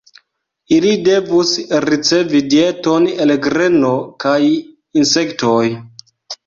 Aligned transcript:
Ili 0.77 0.93
devus 1.07 1.51
ricevi 1.85 2.43
dieton 2.55 3.07
el 3.27 3.37
greno 3.47 3.93
kaj 4.27 4.37
insektoj. 4.51 5.65